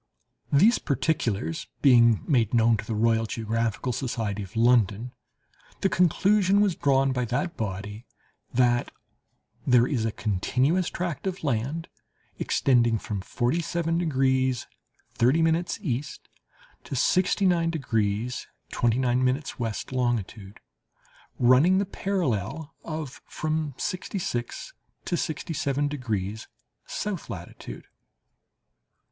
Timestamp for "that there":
8.51-9.85